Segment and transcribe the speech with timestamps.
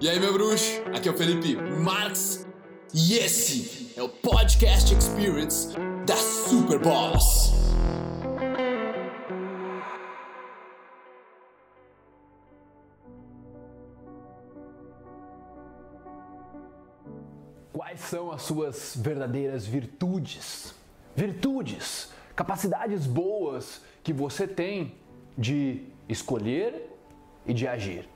[0.00, 0.80] E aí, meu bruxo?
[0.94, 2.46] Aqui é o Felipe Marx
[2.94, 5.74] e esse é o Podcast Experience
[6.06, 6.78] da Super.
[17.72, 20.76] Quais são as suas verdadeiras virtudes?
[21.16, 24.94] Virtudes, capacidades boas que você tem
[25.36, 26.88] de escolher
[27.44, 28.08] e de agir.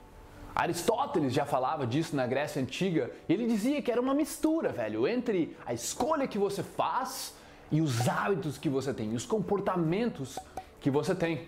[0.55, 3.11] Aristóteles já falava disso na Grécia Antiga.
[3.27, 7.33] Ele dizia que era uma mistura, velho, entre a escolha que você faz
[7.71, 10.37] e os hábitos que você tem, os comportamentos
[10.79, 11.47] que você tem.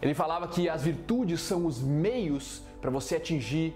[0.00, 3.74] Ele falava que as virtudes são os meios para você atingir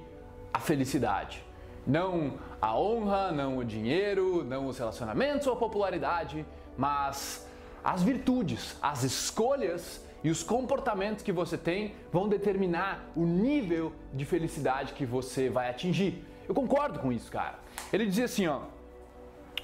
[0.52, 1.44] a felicidade.
[1.86, 6.46] Não a honra, não o dinheiro, não os relacionamentos ou a popularidade,
[6.78, 7.46] mas
[7.82, 14.24] as virtudes, as escolhas e os comportamentos que você tem vão determinar o nível de
[14.24, 16.24] felicidade que você vai atingir.
[16.48, 17.58] Eu concordo com isso, cara.
[17.92, 18.62] Ele dizia assim, ó: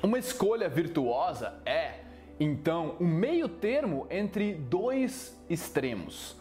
[0.02, 2.00] Uma escolha virtuosa é,
[2.38, 6.36] então, um meio termo entre dois extremos.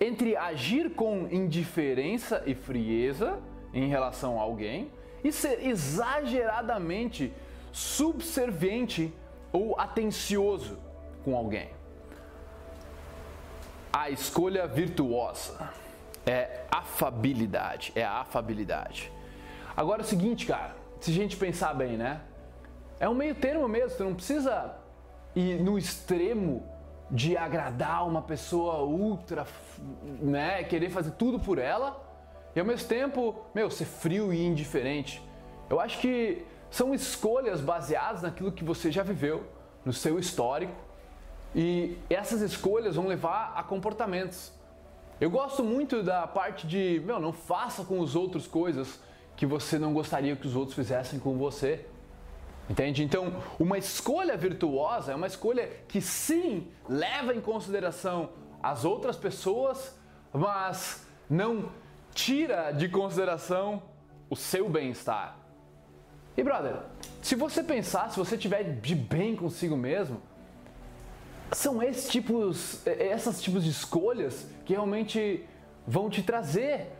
[0.00, 3.38] Entre agir com indiferença e frieza
[3.74, 4.90] em relação a alguém
[5.22, 7.32] e ser exageradamente
[7.70, 9.12] subserviente
[9.52, 10.78] ou atencioso
[11.24, 11.77] com alguém.
[13.98, 15.70] A escolha virtuosa
[16.24, 19.10] é afabilidade, é a afabilidade.
[19.76, 22.20] Agora é o seguinte, cara, se a gente pensar bem, né?
[23.00, 24.76] É um meio termo mesmo, você não precisa
[25.34, 26.64] ir no extremo
[27.10, 29.44] de agradar uma pessoa ultra,
[30.20, 32.00] né, querer fazer tudo por ela
[32.54, 35.20] e ao mesmo tempo, meu, ser frio e indiferente.
[35.68, 39.44] Eu acho que são escolhas baseadas naquilo que você já viveu,
[39.84, 40.87] no seu histórico
[41.54, 44.52] e essas escolhas vão levar a comportamentos.
[45.20, 49.00] Eu gosto muito da parte de, meu, não faça com os outros coisas
[49.36, 51.86] que você não gostaria que os outros fizessem com você.
[52.68, 53.02] Entende?
[53.02, 58.30] Então, uma escolha virtuosa é uma escolha que sim leva em consideração
[58.62, 59.98] as outras pessoas,
[60.32, 61.70] mas não
[62.14, 63.82] tira de consideração
[64.28, 65.36] o seu bem-estar.
[66.36, 66.76] E brother,
[67.22, 70.20] se você pensar, se você estiver de bem consigo mesmo,
[71.52, 75.46] são esses tipos, essas tipos de escolhas que realmente
[75.86, 76.92] vão te trazer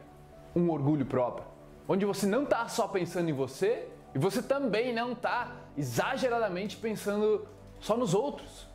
[0.55, 1.47] um orgulho próprio,
[1.87, 7.47] onde você não está só pensando em você e você também não está exageradamente pensando
[7.79, 8.67] só nos outros.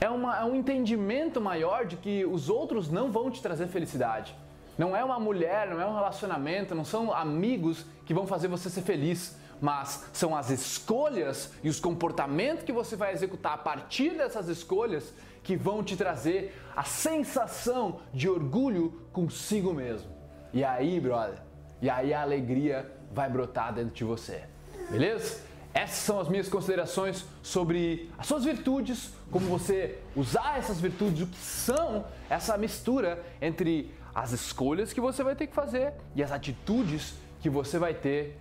[0.00, 4.36] É, uma, é um entendimento maior de que os outros não vão te trazer felicidade.
[4.76, 8.68] Não é uma mulher, não é um relacionamento, não são amigos que vão fazer você
[8.68, 14.10] ser feliz mas são as escolhas e os comportamentos que você vai executar a partir
[14.10, 15.12] dessas escolhas
[15.42, 20.10] que vão te trazer a sensação de orgulho consigo mesmo.
[20.52, 21.38] E aí, brother,
[21.80, 24.44] e aí a alegria vai brotar dentro de você.
[24.90, 25.40] Beleza?
[25.72, 31.26] Essas são as minhas considerações sobre as suas virtudes, como você usar essas virtudes, o
[31.26, 36.32] que são essa mistura entre as escolhas que você vai ter que fazer e as
[36.32, 38.38] atitudes que você vai ter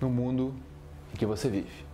[0.00, 0.54] no mundo
[1.12, 1.88] em que você vive.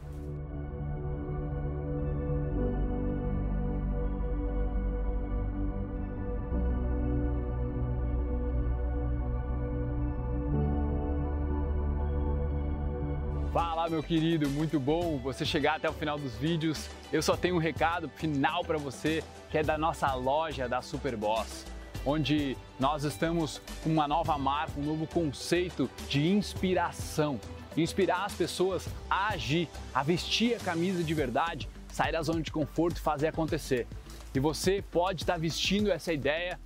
[13.52, 16.90] Fala, meu querido, muito bom você chegar até o final dos vídeos.
[17.12, 21.64] Eu só tenho um recado final para você, que é da nossa loja da Superboss,
[22.04, 27.38] onde nós estamos com uma nova marca, um novo conceito de inspiração
[27.82, 32.50] inspirar as pessoas a agir, a vestir a camisa de verdade, sair da zona de
[32.50, 33.86] conforto e fazer acontecer.
[34.34, 36.58] E você pode estar vestindo essa ideia,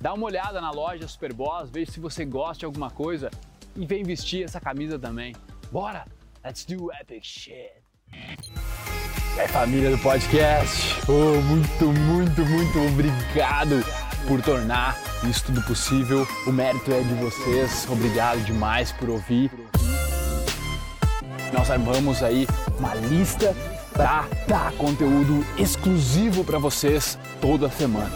[0.00, 3.30] dá uma olhada na loja Superboss, veja se você gosta de alguma coisa
[3.74, 5.34] e vem vestir essa camisa também.
[5.70, 6.06] Bora!
[6.44, 7.72] Let's do epic shit!
[9.38, 13.84] É família do podcast, oh, muito, muito, muito obrigado
[14.26, 14.96] por tornar
[15.28, 16.26] isso tudo possível.
[16.46, 17.86] O mérito é de vocês.
[17.90, 19.50] Obrigado demais por ouvir
[21.52, 22.46] nós armamos aí
[22.78, 23.54] uma lista
[23.92, 28.12] para dar conteúdo exclusivo para vocês toda semana.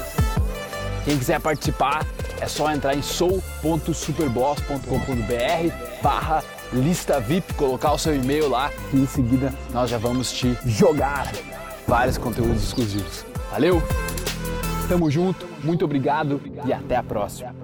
[1.04, 2.06] Quem quiser participar
[2.40, 9.06] é só entrar em sou.superboss.com.br barra lista VIP, colocar o seu e-mail lá e em
[9.06, 11.32] seguida nós já vamos te jogar
[11.86, 13.24] vários conteúdos exclusivos.
[13.50, 13.82] Valeu?
[14.88, 17.54] Tamo junto, muito obrigado e até a próxima.